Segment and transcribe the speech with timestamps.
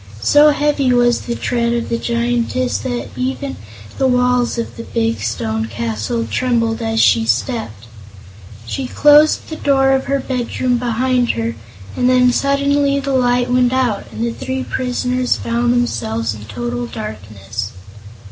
[0.23, 3.57] So heavy was the tread of the Giantess that even
[3.99, 7.85] the walls of the big stone castle trembled as she stepped.
[8.65, 11.53] She closed the door of her bedroom behind her,
[11.95, 16.87] and then suddenly the light went out and the three prisoners found themselves in total
[16.87, 17.71] darkness.